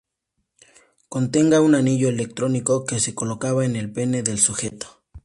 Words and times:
Contenga 1.09 1.61
un 1.61 1.75
anillo 1.75 2.09
electrónico 2.09 2.87
que 2.87 2.99
se 2.99 3.13
colocaba 3.13 3.65
en 3.65 3.75
el 3.75 3.93
pene 3.93 4.23
del 4.23 4.39
sujeto. 4.39 5.03